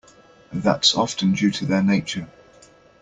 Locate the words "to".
1.51-1.65